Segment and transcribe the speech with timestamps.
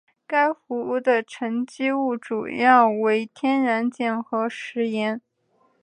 [0.25, 5.21] 该湖的沉积物主要为天然碱和石盐。